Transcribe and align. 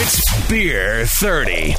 It's 0.00 0.48
Beer 0.48 1.04
30, 1.06 1.72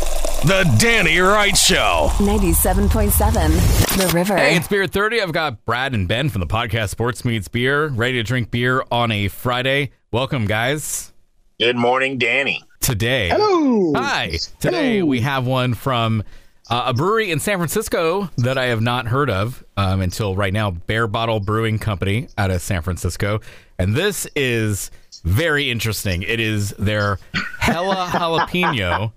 the 0.46 0.75
Danny 0.77 1.19
Wright 1.19 1.56
Show. 1.56 2.10
97.7 2.18 3.98
The 3.98 4.14
River. 4.14 4.36
Hey, 4.36 4.58
it's 4.58 4.68
Beer 4.68 4.88
30. 4.88 5.22
I've 5.22 5.32
got 5.32 5.64
Brad 5.64 5.94
and 5.94 6.05
Ben 6.05 6.28
from 6.28 6.42
the 6.42 6.47
podcast 6.47 6.90
Sports 6.90 7.24
Meets 7.24 7.47
Beer, 7.47 7.88
ready 7.88 8.16
to 8.18 8.24
drink 8.24 8.52
beer 8.52 8.84
on 8.92 9.13
a 9.13 9.29
Friday. 9.29 9.92
Welcome, 10.12 10.47
guys. 10.47 11.13
Good 11.62 11.78
morning, 11.78 12.18
Danny. 12.18 12.62
Today. 12.82 13.29
Hello. 13.29 13.93
Hi. 13.95 14.31
Today 14.59 14.97
Hello. 14.97 15.05
we 15.05 15.21
have 15.21 15.47
one 15.47 15.73
from 15.73 16.21
uh, 16.70 16.83
a 16.88 16.93
brewery 16.93 17.31
in 17.31 17.39
San 17.39 17.57
Francisco 17.57 18.29
that 18.39 18.57
I 18.57 18.65
have 18.65 18.81
not 18.81 19.07
heard 19.07 19.29
of 19.29 19.63
um, 19.77 20.01
until 20.01 20.36
right 20.36 20.51
now 20.51 20.71
Bare 20.71 21.07
Bottle 21.07 21.39
Brewing 21.39 21.79
Company 21.79 22.27
out 22.38 22.51
of 22.51 22.61
San 22.61 22.81
Francisco. 22.81 23.39
And 23.77 23.95
this 23.95 24.27
is 24.36 24.91
very 25.23 25.70
interesting. 25.70 26.23
It 26.23 26.39
is 26.39 26.71
their 26.71 27.19
Hella 27.59 28.07
Jalapeno 28.11 29.11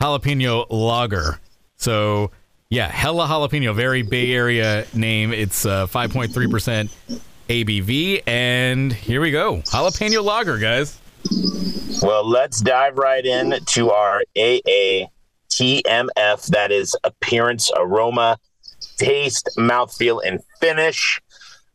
Jalapeno 0.00 0.66
Lager. 0.70 1.40
So, 1.76 2.30
yeah, 2.70 2.88
Hella 2.88 3.26
Jalapeno, 3.26 3.74
very 3.74 4.02
Bay 4.02 4.32
Area 4.32 4.86
name. 4.94 5.32
It's 5.32 5.64
uh, 5.66 5.86
5.3% 5.86 6.90
ABV. 7.48 8.22
And 8.26 8.92
here 8.92 9.20
we 9.20 9.30
go 9.30 9.58
Jalapeno 9.58 10.22
Lager, 10.22 10.58
guys. 10.58 10.98
Well, 12.02 12.28
let's 12.28 12.60
dive 12.60 12.98
right 12.98 13.24
in 13.24 13.58
to 13.64 13.90
our 13.90 14.22
AA 14.36 15.06
TMF. 15.50 16.46
That 16.48 16.70
is 16.70 16.94
appearance, 17.04 17.70
aroma, 17.76 18.38
taste, 18.98 19.48
mouthfeel, 19.56 20.20
and 20.24 20.40
finish. 20.60 21.20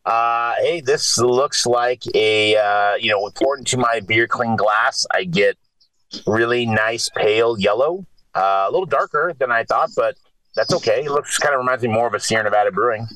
Uh, 0.04 0.54
hey, 0.60 0.80
this 0.80 1.16
looks 1.18 1.64
like 1.66 2.02
a 2.14 2.56
uh, 2.56 2.94
you 2.96 3.10
know 3.10 3.26
according 3.26 3.64
to 3.66 3.76
my 3.76 4.00
beer 4.00 4.26
clean 4.26 4.56
glass, 4.56 5.06
I 5.12 5.24
get 5.24 5.56
really 6.26 6.66
nice 6.66 7.08
pale 7.16 7.58
yellow, 7.58 8.04
uh, 8.34 8.66
a 8.68 8.70
little 8.70 8.86
darker 8.86 9.32
than 9.38 9.50
I 9.52 9.64
thought, 9.64 9.90
but 9.96 10.16
that's 10.56 10.72
okay. 10.74 11.04
It 11.04 11.10
looks 11.10 11.38
kind 11.38 11.54
of 11.54 11.58
reminds 11.60 11.82
me 11.82 11.88
more 11.88 12.06
of 12.06 12.14
a 12.14 12.20
Sierra 12.20 12.44
Nevada 12.44 12.72
Brewing 12.72 13.06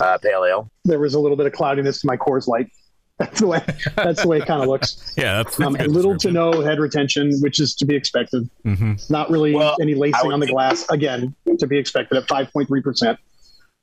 uh, 0.00 0.18
pale 0.18 0.44
ale. 0.44 0.70
There 0.84 1.00
was 1.00 1.14
a 1.14 1.20
little 1.20 1.36
bit 1.36 1.46
of 1.46 1.52
cloudiness 1.52 2.00
to 2.02 2.06
my 2.06 2.16
Coors 2.16 2.46
Light. 2.46 2.70
That's 3.20 3.40
the 3.40 3.48
way. 3.48 3.60
That's 3.96 4.22
the 4.22 4.28
way 4.28 4.38
it 4.38 4.46
kind 4.46 4.62
of 4.62 4.68
looks. 4.68 5.12
Yeah, 5.18 5.42
that's, 5.42 5.60
Um, 5.60 5.74
that's 5.74 5.84
good 5.84 5.94
little 5.94 6.16
to 6.16 6.30
no 6.30 6.62
head 6.62 6.78
retention, 6.78 7.38
which 7.42 7.60
is 7.60 7.74
to 7.74 7.84
be 7.84 7.94
expected. 7.94 8.48
Mhm. 8.64 9.10
Not 9.10 9.28
really 9.28 9.54
Well, 9.54 9.76
any 9.78 9.94
lacing 9.94 10.32
on 10.32 10.40
the 10.40 10.46
think- 10.46 10.54
glass. 10.56 10.86
Again, 10.88 11.34
to 11.58 11.66
be 11.66 11.76
expected 11.76 12.16
at 12.16 12.26
5.3 12.28 12.82
percent. 12.82 13.18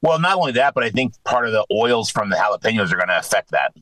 Well, 0.01 0.19
not 0.19 0.37
only 0.37 0.51
that, 0.53 0.73
but 0.73 0.83
I 0.83 0.89
think 0.89 1.13
part 1.23 1.47
of 1.47 1.51
the 1.51 1.65
oils 1.71 2.09
from 2.09 2.29
the 2.29 2.35
jalapenos 2.35 2.91
are 2.91 2.97
going 2.97 3.07
to 3.07 3.17
affect 3.17 3.51
that. 3.51 3.73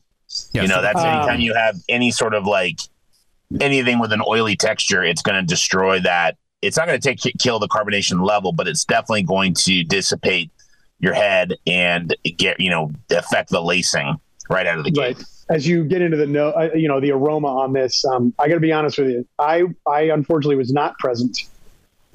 Yeah, 0.53 0.63
you 0.63 0.67
know, 0.67 0.81
that's 0.81 0.99
Um, 0.99 1.05
anytime 1.05 1.39
you 1.39 1.53
have 1.53 1.75
any 1.89 2.11
sort 2.11 2.33
of 2.33 2.45
like 2.45 2.79
anything 3.59 3.99
with 3.99 4.11
an 4.11 4.21
oily 4.27 4.55
texture, 4.55 5.03
it's 5.03 5.21
going 5.21 5.39
to 5.39 5.45
destroy 5.45 5.99
that. 6.01 6.37
It's 6.61 6.77
not 6.77 6.87
going 6.87 6.99
to 6.99 7.15
take 7.15 7.21
kill 7.39 7.59
the 7.59 7.67
carbonation 7.67 8.25
level, 8.25 8.51
but 8.51 8.67
it's 8.67 8.85
definitely 8.85 9.23
going 9.23 9.53
to 9.55 9.83
dissipate 9.83 10.51
your 10.99 11.13
head 11.13 11.53
and 11.67 12.15
get 12.37 12.59
you 12.59 12.69
know 12.69 12.91
affect 13.11 13.49
the 13.49 13.61
lacing 13.61 14.17
right 14.49 14.65
out 14.65 14.77
of 14.77 14.83
the 14.83 14.91
gate. 14.91 15.17
Right. 15.17 15.25
As 15.49 15.67
you 15.67 15.83
get 15.83 16.01
into 16.01 16.17
the 16.17 16.25
no, 16.25 16.49
uh, 16.49 16.69
you 16.73 16.87
know, 16.87 16.99
the 16.99 17.11
aroma 17.11 17.47
on 17.47 17.73
this, 17.73 18.03
um, 18.05 18.33
I 18.39 18.47
got 18.47 18.55
to 18.55 18.59
be 18.59 18.71
honest 18.71 18.97
with 18.97 19.09
you. 19.09 19.27
I, 19.37 19.65
I 19.87 20.03
unfortunately 20.03 20.55
was 20.55 20.73
not 20.73 20.97
present 20.97 21.37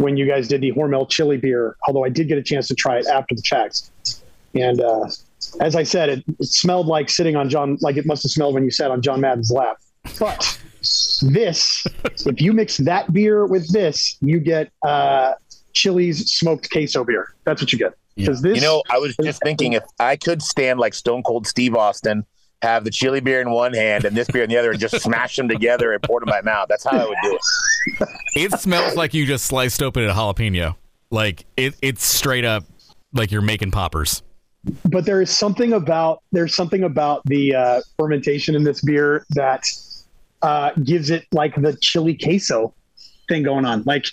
when 0.00 0.16
you 0.16 0.26
guys 0.26 0.48
did 0.48 0.62
the 0.62 0.72
Hormel 0.72 1.08
chili 1.08 1.36
beer, 1.36 1.76
although 1.86 2.04
I 2.04 2.08
did 2.08 2.26
get 2.26 2.38
a 2.38 2.42
chance 2.42 2.66
to 2.68 2.74
try 2.74 2.98
it 2.98 3.06
after 3.06 3.34
the 3.34 3.42
checks. 3.42 3.90
And 4.54 4.80
uh, 4.80 5.08
as 5.60 5.76
I 5.76 5.82
said, 5.82 6.08
it, 6.08 6.24
it 6.38 6.46
smelled 6.46 6.86
like 6.86 7.10
sitting 7.10 7.36
on 7.36 7.50
John, 7.50 7.76
like 7.82 7.98
it 7.98 8.06
must 8.06 8.22
have 8.22 8.30
smelled 8.30 8.54
when 8.54 8.64
you 8.64 8.70
sat 8.70 8.90
on 8.90 9.02
John 9.02 9.20
Madden's 9.20 9.50
lap. 9.50 9.76
But 10.18 10.58
this, 11.20 11.86
if 12.26 12.40
you 12.40 12.54
mix 12.54 12.78
that 12.78 13.12
beer 13.12 13.44
with 13.44 13.70
this, 13.72 14.16
you 14.22 14.40
get 14.40 14.72
uh, 14.82 15.34
Chili's 15.74 16.32
smoked 16.32 16.70
queso 16.70 17.04
beer. 17.04 17.34
That's 17.44 17.60
what 17.60 17.70
you 17.70 17.78
get. 17.78 17.92
Because 18.16 18.40
this, 18.40 18.56
You 18.56 18.62
know, 18.62 18.82
I 18.88 18.98
was 18.98 19.14
just 19.22 19.42
thinking 19.42 19.74
if 19.74 19.84
I 19.98 20.16
could 20.16 20.40
stand 20.42 20.80
like 20.80 20.94
Stone 20.94 21.24
Cold 21.24 21.46
Steve 21.46 21.74
Austin, 21.74 22.24
have 22.62 22.84
the 22.84 22.90
chili 22.90 23.20
beer 23.20 23.40
in 23.40 23.50
one 23.50 23.72
hand 23.72 24.04
and 24.04 24.16
this 24.16 24.28
beer 24.28 24.42
in 24.42 24.50
the 24.50 24.56
other, 24.56 24.70
and 24.70 24.80
just 24.80 25.00
smash 25.00 25.36
them 25.36 25.48
together 25.48 25.92
and 25.92 26.02
pour 26.02 26.20
it 26.20 26.26
in 26.26 26.30
my 26.30 26.42
mouth. 26.42 26.66
That's 26.68 26.84
how 26.84 26.96
I 26.96 27.06
would 27.06 27.18
do 27.22 27.38
it. 27.38 28.08
It 28.36 28.52
smells 28.60 28.94
like 28.94 29.14
you 29.14 29.26
just 29.26 29.46
sliced 29.46 29.82
open 29.82 30.04
a 30.04 30.12
jalapeno. 30.12 30.76
Like 31.10 31.46
it, 31.56 31.74
it's 31.82 32.04
straight 32.04 32.44
up 32.44 32.64
like 33.12 33.30
you're 33.32 33.42
making 33.42 33.70
poppers. 33.70 34.22
but 34.84 35.04
there 35.06 35.22
is 35.22 35.30
something 35.30 35.72
about 35.72 36.22
there's 36.32 36.54
something 36.54 36.84
about 36.84 37.22
the 37.24 37.54
uh, 37.54 37.80
fermentation 37.98 38.54
in 38.54 38.64
this 38.64 38.82
beer 38.82 39.24
that 39.30 39.64
uh, 40.42 40.72
gives 40.84 41.10
it 41.10 41.27
like 41.32 41.54
the 41.56 41.77
chili 41.80 42.14
queso 42.14 42.74
thing 43.28 43.42
going 43.42 43.64
on. 43.64 43.82
Like 43.86 44.06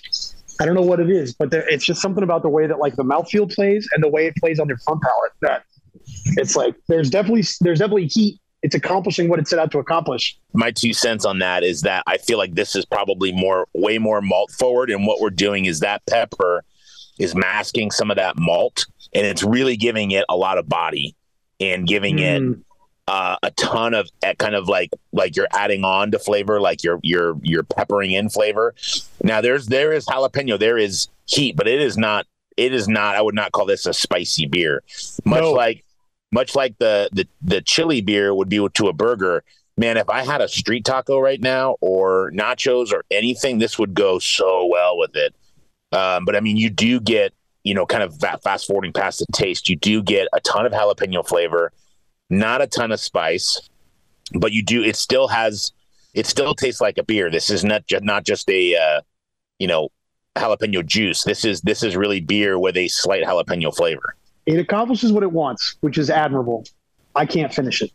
I 0.60 0.66
don't 0.66 0.74
know 0.74 0.82
what 0.82 1.00
it 1.00 1.10
is, 1.10 1.34
but 1.34 1.50
there, 1.50 1.68
it's 1.68 1.84
just 1.84 2.00
something 2.02 2.24
about 2.24 2.42
the 2.42 2.48
way 2.48 2.66
that 2.66 2.78
like 2.78 2.96
the 2.96 3.04
mouthfeel 3.04 3.52
plays 3.54 3.88
and 3.92 4.02
the 4.02 4.08
way 4.08 4.26
it 4.26 4.34
plays 4.36 4.58
on 4.58 4.68
your 4.68 4.78
front 4.78 5.02
palate 5.02 5.32
that 5.42 5.64
it's 6.36 6.56
like 6.56 6.74
there's 6.88 7.10
definitely 7.10 7.44
there's 7.60 7.78
definitely 7.78 8.06
heat. 8.06 8.38
It's 8.62 8.74
accomplishing 8.74 9.28
what 9.28 9.38
it 9.38 9.46
set 9.46 9.60
out 9.60 9.70
to 9.70 9.78
accomplish. 9.78 10.36
my 10.52 10.72
two 10.72 10.92
cents 10.92 11.24
on 11.24 11.38
that 11.38 11.62
is 11.62 11.82
that 11.82 12.02
I 12.08 12.18
feel 12.18 12.38
like 12.38 12.54
this 12.54 12.74
is 12.74 12.84
probably 12.84 13.30
more, 13.30 13.68
way 13.72 13.98
more 13.98 14.20
malt 14.20 14.50
forward. 14.50 14.90
And 14.90 15.06
what 15.06 15.20
we're 15.20 15.30
doing 15.30 15.66
is 15.66 15.78
that 15.80 16.02
pepper 16.06 16.64
is 17.20 17.36
masking 17.36 17.92
some 17.92 18.10
of 18.10 18.16
that 18.16 18.36
malt 18.36 18.84
and 19.14 19.24
it's 19.24 19.44
really 19.44 19.76
giving 19.76 20.10
it 20.10 20.24
a 20.28 20.36
lot 20.36 20.58
of 20.58 20.68
body 20.68 21.14
and 21.60 21.86
giving 21.86 22.18
it 22.18 22.42
Mm. 22.42 22.62
uh, 23.06 23.36
a 23.44 23.50
ton 23.52 23.94
of 23.94 24.08
uh, 24.26 24.34
kind 24.38 24.56
of 24.56 24.68
like 24.68 24.90
like 25.12 25.36
you're 25.36 25.48
adding 25.52 25.84
on 25.84 26.10
to 26.10 26.18
flavor, 26.18 26.60
like 26.60 26.82
you're 26.82 26.98
you're 27.04 27.36
you're 27.42 27.62
peppering 27.62 28.10
in 28.10 28.28
flavor. 28.28 28.74
Now 29.22 29.40
there's 29.40 29.66
there 29.66 29.92
is 29.92 30.04
jalapeno, 30.06 30.58
there 30.58 30.76
is 30.78 31.06
heat, 31.26 31.54
but 31.56 31.68
it 31.68 31.80
is 31.80 31.96
not 31.96 32.26
it 32.56 32.74
is 32.74 32.88
not. 32.88 33.14
I 33.14 33.22
would 33.22 33.36
not 33.36 33.52
call 33.52 33.66
this 33.66 33.86
a 33.86 33.94
spicy 33.94 34.46
beer. 34.46 34.82
Much 35.24 35.42
No. 35.42 35.52
like 35.52 35.84
much 36.32 36.54
like 36.54 36.78
the 36.78 37.08
the 37.12 37.26
the 37.42 37.62
chili 37.62 38.00
beer 38.00 38.34
would 38.34 38.48
be 38.48 38.66
to 38.74 38.88
a 38.88 38.92
burger. 38.92 39.44
Man, 39.76 39.96
if 39.96 40.10
I 40.10 40.24
had 40.24 40.40
a 40.40 40.48
street 40.48 40.84
taco 40.84 41.20
right 41.20 41.40
now 41.40 41.76
or 41.80 42.32
nachos 42.32 42.92
or 42.92 43.04
anything, 43.10 43.58
this 43.58 43.78
would 43.78 43.94
go 43.94 44.18
so 44.18 44.66
well 44.66 44.98
with 44.98 45.14
it. 45.14 45.34
Um, 45.92 46.24
but 46.24 46.34
I 46.34 46.40
mean, 46.40 46.56
you 46.56 46.68
do 46.68 47.00
get 47.00 47.32
you 47.64 47.74
know 47.74 47.86
kind 47.86 48.02
of 48.02 48.18
fast 48.42 48.66
forwarding 48.66 48.92
past 48.92 49.20
the 49.20 49.26
taste, 49.32 49.68
you 49.68 49.76
do 49.76 50.02
get 50.02 50.28
a 50.32 50.40
ton 50.40 50.66
of 50.66 50.72
jalapeno 50.72 51.26
flavor 51.26 51.72
not 52.30 52.60
a 52.60 52.66
ton 52.66 52.92
of 52.92 53.00
spice, 53.00 53.68
but 54.34 54.52
you 54.52 54.62
do. 54.62 54.82
It 54.82 54.96
still 54.96 55.28
has. 55.28 55.72
It 56.14 56.26
still 56.26 56.54
tastes 56.54 56.80
like 56.80 56.98
a 56.98 57.02
beer. 57.02 57.30
This 57.30 57.50
is 57.50 57.64
not 57.64 57.86
just 57.86 58.04
not 58.04 58.24
just 58.24 58.48
a 58.50 58.74
uh, 58.76 59.00
you 59.58 59.66
know 59.66 59.88
jalapeno 60.36 60.84
juice. 60.84 61.24
This 61.24 61.44
is 61.44 61.60
this 61.62 61.82
is 61.82 61.96
really 61.96 62.20
beer 62.20 62.58
with 62.58 62.76
a 62.76 62.88
slight 62.88 63.24
jalapeno 63.24 63.74
flavor. 63.74 64.14
It 64.48 64.58
accomplishes 64.58 65.12
what 65.12 65.22
it 65.22 65.30
wants, 65.30 65.76
which 65.80 65.98
is 65.98 66.08
admirable. 66.10 66.64
I 67.14 67.26
can't 67.26 67.52
finish 67.52 67.82
it. 67.82 67.90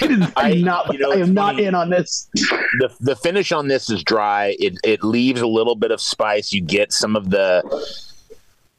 I'm 0.36 0.60
not. 0.62 0.92
you 0.92 0.98
know, 0.98 1.12
I 1.12 1.16
it's 1.16 1.28
am 1.28 1.34
not 1.34 1.54
funny. 1.54 1.64
in 1.64 1.74
on 1.74 1.88
this. 1.90 2.28
the 2.34 2.94
The 3.00 3.16
finish 3.16 3.52
on 3.52 3.68
this 3.68 3.88
is 3.88 4.02
dry. 4.02 4.54
It 4.58 4.74
it 4.84 5.02
leaves 5.02 5.40
a 5.40 5.46
little 5.46 5.74
bit 5.74 5.90
of 5.90 6.00
spice. 6.00 6.52
You 6.52 6.60
get 6.60 6.92
some 6.92 7.16
of 7.16 7.30
the 7.30 7.62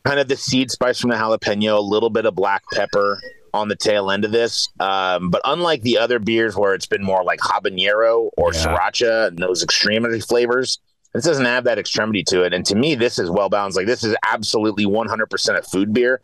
kind 0.05 0.19
of 0.19 0.27
the 0.27 0.35
seed 0.35 0.69
spice 0.69 0.99
from 0.99 1.09
the 1.09 1.15
jalapeno, 1.15 1.77
a 1.77 1.81
little 1.81 2.09
bit 2.09 2.25
of 2.25 2.35
black 2.35 2.63
pepper 2.73 3.19
on 3.55 3.69
the 3.69 3.75
tail 3.75 4.11
end 4.11 4.25
of 4.25 4.31
this. 4.31 4.67
Um, 4.79 5.29
but 5.29 5.41
unlike 5.45 5.81
the 5.81 5.97
other 5.97 6.19
beers 6.19 6.55
where 6.55 6.73
it's 6.73 6.87
been 6.87 7.03
more 7.03 7.23
like 7.23 7.39
habanero 7.39 8.29
or 8.37 8.53
Yeah. 8.53 8.65
sriracha 8.65 9.27
and 9.29 9.37
those 9.39 9.63
extremity 9.63 10.19
flavors, 10.19 10.79
this 11.13 11.23
doesn't 11.23 11.45
have 11.45 11.63
that 11.63 11.77
extremity 11.79 12.23
to 12.25 12.43
it. 12.43 12.53
And 12.53 12.65
to 12.65 12.75
me, 12.75 12.95
this 12.95 13.17
is 13.17 13.29
well 13.29 13.49
balanced. 13.49 13.77
Like 13.77 13.87
this 13.87 14.03
is 14.03 14.15
absolutely 14.27 14.85
100% 14.85 15.57
a 15.57 15.61
food 15.63 15.93
beer. 15.93 16.19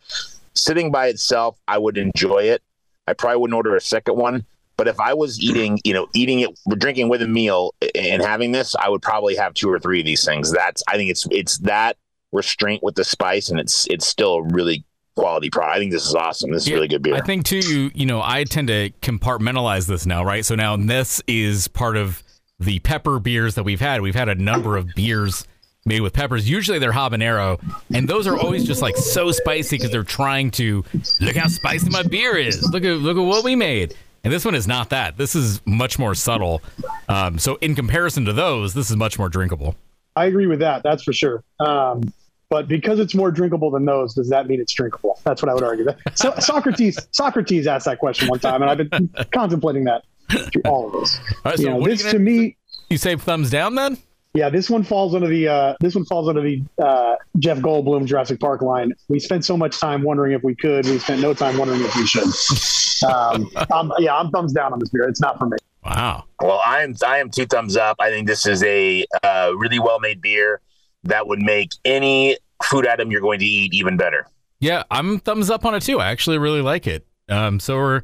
Sitting 0.54 0.90
by 0.90 1.08
itself, 1.08 1.58
I 1.68 1.78
would 1.78 1.96
enjoy 1.98 2.44
it. 2.44 2.62
I 3.06 3.12
probably 3.12 3.38
wouldn't 3.38 3.56
order 3.56 3.76
a 3.76 3.80
second 3.80 4.16
one. 4.16 4.44
But 4.76 4.88
if 4.88 4.98
I 4.98 5.12
was 5.12 5.38
eating, 5.40 5.78
you 5.84 5.92
know, 5.92 6.08
eating 6.14 6.40
it, 6.40 6.58
drinking 6.78 7.10
with 7.10 7.20
a 7.20 7.28
meal 7.28 7.74
and 7.94 8.22
having 8.22 8.52
this, 8.52 8.74
I 8.74 8.88
would 8.88 9.02
probably 9.02 9.36
have 9.36 9.52
two 9.52 9.70
or 9.70 9.78
three 9.78 10.00
of 10.00 10.06
these 10.06 10.24
things. 10.24 10.50
That's, 10.50 10.82
I 10.88 10.96
think 10.96 11.10
it's, 11.10 11.26
it's 11.30 11.58
that 11.58 11.98
restraint 12.32 12.82
with 12.82 12.94
the 12.94 13.04
spice 13.04 13.50
and 13.50 13.60
it's, 13.60 13.86
it's 13.90 14.06
still 14.06 14.36
a 14.36 14.42
really 14.42 14.84
quality 15.16 15.50
product. 15.50 15.76
I 15.76 15.78
think 15.80 15.92
this 15.92 16.06
is 16.06 16.14
awesome. 16.14 16.50
This 16.50 16.62
is 16.62 16.70
Yeah, 16.70 16.76
really 16.76 16.88
good 16.88 17.02
beer. 17.02 17.14
I 17.14 17.20
think 17.20 17.44
too, 17.44 17.58
you 17.58 17.90
you 17.94 18.06
know, 18.06 18.22
I 18.24 18.44
tend 18.44 18.68
to 18.68 18.88
compartmentalize 19.02 19.86
this 19.86 20.06
now, 20.06 20.24
right? 20.24 20.46
So 20.46 20.54
now 20.54 20.76
this 20.78 21.20
is 21.26 21.68
part 21.68 21.98
of 21.98 22.22
the 22.58 22.78
pepper 22.78 23.18
beers 23.18 23.56
that 23.56 23.64
we've 23.64 23.80
had. 23.80 24.00
We've 24.00 24.14
had 24.14 24.30
a 24.30 24.34
number 24.34 24.78
of 24.78 24.94
beers 24.94 25.46
made 25.90 26.00
with 26.00 26.12
peppers. 26.14 26.48
Usually 26.48 26.78
they're 26.78 26.92
habanero, 26.92 27.60
and 27.92 28.08
those 28.08 28.26
are 28.26 28.38
always 28.38 28.64
just 28.64 28.80
like 28.80 28.96
so 28.96 29.32
spicy 29.32 29.76
because 29.76 29.90
they're 29.90 30.02
trying 30.04 30.50
to 30.52 30.84
look 31.20 31.36
how 31.36 31.48
spicy 31.48 31.90
my 31.90 32.02
beer 32.02 32.36
is. 32.36 32.62
Look 32.70 32.84
at 32.84 32.96
look 32.98 33.18
at 33.18 33.20
what 33.24 33.44
we 33.44 33.54
made. 33.56 33.94
And 34.22 34.32
this 34.32 34.44
one 34.44 34.54
is 34.54 34.66
not 34.68 34.90
that. 34.90 35.16
This 35.16 35.34
is 35.34 35.60
much 35.66 35.98
more 35.98 36.14
subtle. 36.14 36.62
Um, 37.08 37.38
so 37.38 37.56
in 37.62 37.74
comparison 37.74 38.26
to 38.26 38.32
those, 38.34 38.74
this 38.74 38.90
is 38.90 38.96
much 38.96 39.18
more 39.18 39.30
drinkable. 39.30 39.76
I 40.14 40.26
agree 40.26 40.46
with 40.46 40.58
that. 40.60 40.82
That's 40.82 41.02
for 41.02 41.14
sure. 41.14 41.42
Um, 41.58 42.12
but 42.50 42.68
because 42.68 42.98
it's 42.98 43.14
more 43.14 43.30
drinkable 43.30 43.70
than 43.70 43.84
those, 43.86 44.12
does 44.14 44.28
that 44.28 44.46
mean 44.46 44.60
it's 44.60 44.74
drinkable? 44.74 45.18
That's 45.24 45.40
what 45.40 45.48
I 45.48 45.54
would 45.54 45.62
argue. 45.62 45.86
So, 46.14 46.34
Socrates 46.38 46.98
Socrates 47.12 47.66
asked 47.66 47.86
that 47.86 47.98
question 47.98 48.28
one 48.28 48.40
time, 48.40 48.60
and 48.62 48.70
I've 48.70 48.90
been 48.90 49.08
contemplating 49.32 49.84
that 49.84 50.04
through 50.52 50.62
all 50.66 50.86
of 50.88 50.92
this. 51.00 51.18
All 51.18 51.52
right, 51.52 51.58
You 51.58 51.70
know, 51.70 51.76
what 51.76 51.88
are 51.88 51.92
you 51.92 51.96
this 51.96 52.12
to 52.12 52.18
me, 52.18 52.56
You 52.90 52.98
say 52.98 53.16
thumbs 53.16 53.50
down 53.50 53.74
then? 53.74 53.96
Yeah, 54.32 54.48
this 54.48 54.70
one 54.70 54.84
falls 54.84 55.14
under 55.14 55.26
the 55.26 55.48
uh, 55.48 55.74
this 55.80 55.94
one 55.94 56.04
falls 56.04 56.28
under 56.28 56.40
the 56.40 56.62
uh, 56.80 57.16
Jeff 57.38 57.58
Goldblum 57.58 58.06
Jurassic 58.06 58.38
Park 58.38 58.62
line. 58.62 58.92
We 59.08 59.18
spent 59.18 59.44
so 59.44 59.56
much 59.56 59.78
time 59.80 60.02
wondering 60.02 60.32
if 60.32 60.44
we 60.44 60.54
could. 60.54 60.86
We 60.86 60.98
spent 61.00 61.20
no 61.20 61.34
time 61.34 61.58
wondering 61.58 61.80
if 61.82 61.96
we 61.96 62.06
should. 62.06 63.08
Um, 63.10 63.50
I'm, 63.72 63.90
yeah, 63.98 64.14
I'm 64.14 64.30
thumbs 64.30 64.52
down 64.52 64.72
on 64.72 64.78
this 64.78 64.90
beer. 64.90 65.08
It's 65.08 65.20
not 65.20 65.38
for 65.38 65.46
me. 65.46 65.56
Wow. 65.84 66.24
Well, 66.40 66.60
I 66.64 66.82
am 66.82 66.94
I 67.04 67.18
am 67.18 67.30
two 67.30 67.46
thumbs 67.46 67.76
up. 67.76 67.96
I 67.98 68.10
think 68.10 68.28
this 68.28 68.46
is 68.46 68.62
a 68.62 69.04
uh, 69.22 69.52
really 69.56 69.80
well 69.80 69.98
made 69.98 70.20
beer 70.20 70.60
that 71.04 71.26
would 71.26 71.40
make 71.40 71.72
any 71.84 72.36
food 72.62 72.86
item 72.86 73.10
you're 73.10 73.22
going 73.22 73.40
to 73.40 73.46
eat 73.46 73.74
even 73.74 73.96
better. 73.96 74.26
Yeah, 74.60 74.84
I'm 74.90 75.18
thumbs 75.18 75.50
up 75.50 75.64
on 75.64 75.74
it 75.74 75.80
too. 75.80 75.98
I 75.98 76.10
actually 76.10 76.38
really 76.38 76.60
like 76.60 76.86
it. 76.86 77.06
Um, 77.28 77.58
so 77.58 77.76
we're 77.76 78.02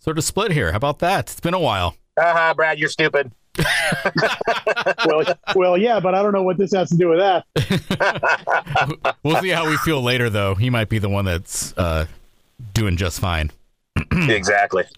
sort 0.00 0.18
of 0.18 0.24
split 0.24 0.50
here. 0.50 0.72
How 0.72 0.76
about 0.76 0.98
that? 0.98 1.30
It's 1.30 1.40
been 1.40 1.54
a 1.54 1.60
while. 1.60 1.96
Haha, 2.18 2.54
Brad, 2.54 2.78
you're 2.78 2.88
stupid. 2.88 3.32
Well, 5.06 5.24
well, 5.54 5.78
yeah, 5.78 6.00
but 6.00 6.14
I 6.14 6.22
don't 6.22 6.32
know 6.32 6.42
what 6.42 6.58
this 6.58 6.72
has 6.72 6.88
to 6.90 6.96
do 6.96 7.08
with 7.10 7.18
that. 7.18 7.44
We'll 9.22 9.40
see 9.40 9.50
how 9.50 9.68
we 9.68 9.76
feel 9.78 10.02
later, 10.02 10.30
though. 10.30 10.54
He 10.54 10.68
might 10.70 10.88
be 10.88 10.98
the 10.98 11.08
one 11.08 11.24
that's 11.24 11.76
uh, 11.76 12.06
doing 12.74 12.96
just 12.96 13.20
fine. 13.20 13.50
exactly. 14.12 14.84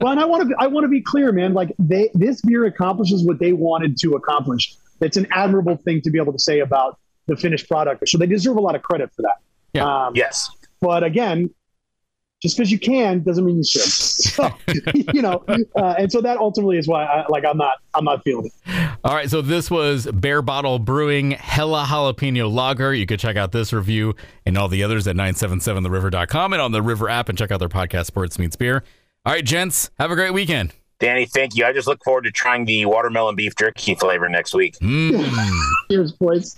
Well, 0.00 0.12
and 0.12 0.20
I 0.20 0.24
want 0.26 0.48
to 0.48 0.56
I 0.58 0.66
want 0.66 0.84
to 0.84 0.88
be 0.88 1.00
clear, 1.00 1.32
man. 1.32 1.54
Like 1.54 1.72
they 1.78 2.10
this 2.12 2.42
beer 2.42 2.66
accomplishes 2.66 3.24
what 3.24 3.38
they 3.38 3.52
wanted 3.54 3.96
to 4.00 4.12
accomplish. 4.14 4.76
It's 5.00 5.16
an 5.16 5.26
admirable 5.30 5.76
thing 5.76 6.02
to 6.02 6.10
be 6.10 6.18
able 6.18 6.32
to 6.32 6.38
say 6.38 6.60
about 6.60 6.98
the 7.26 7.36
finished 7.36 7.68
product. 7.68 8.06
So 8.08 8.18
they 8.18 8.26
deserve 8.26 8.56
a 8.56 8.60
lot 8.60 8.74
of 8.74 8.82
credit 8.82 9.10
for 9.14 9.22
that. 9.22 9.36
Yeah. 9.72 10.06
Um, 10.06 10.14
Yes. 10.14 10.50
But 10.80 11.04
again, 11.04 11.48
just 12.44 12.58
because 12.58 12.70
you 12.70 12.78
can 12.78 13.22
doesn't 13.22 13.44
mean 13.44 13.56
you 13.56 13.64
should. 13.64 13.82
So, 14.34 14.50
you 15.12 15.22
know, 15.22 15.44
uh, 15.76 15.94
and 15.96 16.10
so 16.10 16.20
that 16.20 16.38
ultimately 16.38 16.76
is 16.76 16.88
why 16.88 17.04
I 17.04 17.24
like 17.28 17.44
I'm 17.44 17.56
not 17.56 17.74
I'm 17.94 18.04
not 18.04 18.24
feeling 18.24 18.46
it. 18.46 18.90
All 19.04 19.14
right, 19.14 19.30
so 19.30 19.42
this 19.42 19.70
was 19.70 20.06
Bare 20.12 20.42
Bottle 20.42 20.80
Brewing 20.80 21.32
Hella 21.32 21.84
Jalapeno 21.84 22.52
Lager. 22.52 22.92
You 22.92 23.06
could 23.06 23.20
check 23.20 23.36
out 23.36 23.52
this 23.52 23.72
review 23.72 24.16
and 24.44 24.58
all 24.58 24.66
the 24.66 24.82
others 24.82 25.06
at 25.06 25.14
977theriver.com 25.14 26.52
and 26.52 26.60
on 26.60 26.72
the 26.72 26.82
River 26.82 27.08
app 27.08 27.28
and 27.28 27.38
check 27.38 27.52
out 27.52 27.60
their 27.60 27.68
podcast, 27.68 28.06
Sports 28.06 28.38
Meets 28.38 28.56
Beer. 28.56 28.82
All 29.24 29.32
right, 29.32 29.44
gents, 29.44 29.90
have 30.00 30.10
a 30.10 30.16
great 30.16 30.32
weekend. 30.32 30.72
Danny, 30.98 31.26
thank 31.26 31.54
you. 31.54 31.64
I 31.64 31.72
just 31.72 31.86
look 31.86 32.02
forward 32.02 32.24
to 32.24 32.32
trying 32.32 32.64
the 32.64 32.86
watermelon 32.86 33.36
beef 33.36 33.54
jerky 33.56 33.94
flavor 33.94 34.28
next 34.28 34.54
week. 34.54 34.76
Mm. 34.80 35.24
Cheers, 35.90 36.12
boys. 36.12 36.56